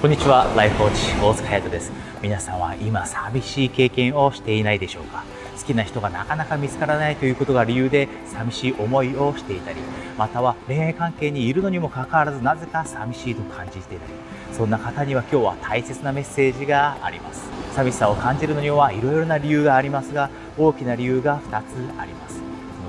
[0.00, 0.50] こんにちは。
[0.56, 1.92] ライフコーチ大塚隼人です。
[2.22, 5.24] 皆さんは今寂しい経験をしていないでしょうか？
[5.58, 9.76] 好きな人がなかなか見つからないということが理由で寂しい思いをしていたり
[10.16, 14.12] または恋愛関係にいるのにもかかわらずなぜか寂しいと感じていたり。
[14.54, 17.50] そんな方には今日は大切なメッセージがあります。
[17.74, 22.36] 寂しさを感じるのにはいろいろな理由がありますが大きな理由が2つあります。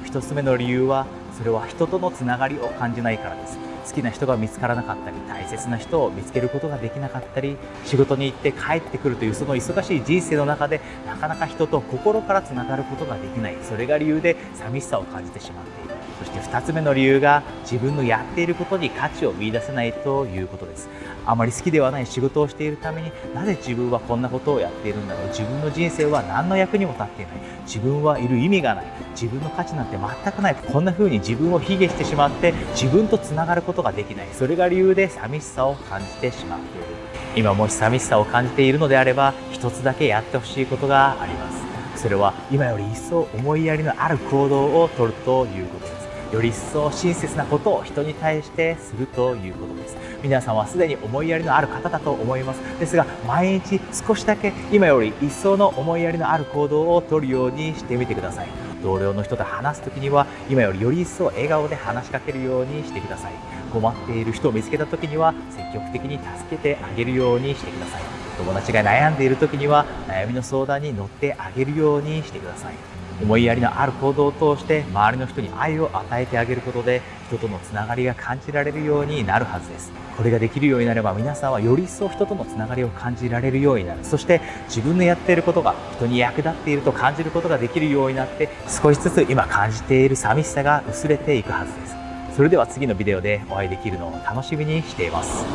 [0.08, 1.06] その1つ目の理由は
[1.38, 3.60] それは人とのつながりを感じないからです。
[3.86, 13.58] 好きな人が見つからなかったり大切な人を見つけることができなかったり仕事に行って帰ってくるというその忙しい人生の中でなかなか人と心からつながることができない。
[13.64, 15.92] それが理由で寂しさを感じてしまっている。
[16.20, 20.88] そして2つ目の理由が自分のやっていることに価値を見いだせないということです。
[21.26, 25.28] あまり好きではない仕事をしているためになぜ自分はこんなことをやっているんだろう。
[25.30, 27.36] 自分の人生は何の役にも立っていない。
[27.66, 28.86] 自分はいる意味がない。
[29.12, 30.56] 自分の価値なんて全くない。
[30.56, 34.28] こんな風に自分を卑下してしまって自分とつながることことができない。
[34.34, 36.88] それが理由で寂しさを感じてしまっている。
[37.36, 41.50] 今もし寂しさを感じているのであれば一つだけやってほしいことがありま
[41.96, 42.02] す。
[42.04, 46.02] それは今より一層思いやりのある行動をとるということです。
[46.34, 49.98] より一層親切なことを人に対してするということです。
[50.24, 52.60] 皆さんはすでに思いやりのある方だと思います。
[52.80, 58.48] ですが毎日少しだけ今より一層の思いやりのある行動をとるようにしてみてください。
[58.84, 63.61] 同僚の人と話す時には今よりより一層笑顔で話しかけるようにしてください。
[63.72, 68.02] 困っている人を見つけた時には積極的に助けてあげるようにしてください。
[68.38, 72.74] 友達が悩んでいる時には悩みの相談に乗ってあげるようにしてください。
[73.22, 79.92] 思いやりのある行動を通して周りの人に愛を与えてあげることで人とのつながりが感じられるようになるはずです。
[80.18, 84.00] これができるようになれば皆さんはより一層人とのつながりを感じられるようになる。
[84.04, 92.01] そして自分のやっていることが人に役立っていると感じることができるようになって少しずつ今感じている寂しさが薄れていくはずです。
[92.42, 95.46] それでは次のビデオでお会いできるのを楽しみにしています。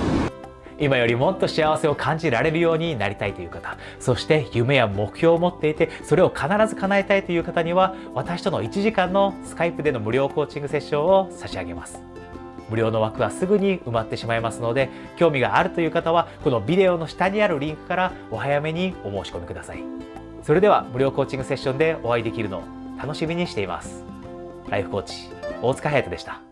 [0.79, 12.01] 今よりもっと幸せを感じられるようになりたいという方そして夢や目標を持っていてそれを必ず叶えたいという方には私との1時間のスカイプでの無料コーチングセッションを差し上げます。
[12.71, 19.83] 無料の枠はすぐに埋まってしまいますので興味があるという方はこのビデオの下にあるリンクからお早めにお申し込みください。
[20.45, 22.63] それでは無料コーチングセッションでお会いできるのを
[22.97, 24.05] 楽しみにしています。
[24.69, 25.31] ライフコーチ
[25.61, 26.46] 大塚隼人でした。